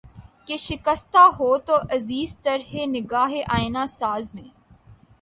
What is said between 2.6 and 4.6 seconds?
ہے نگاہ آئنہ ساز میں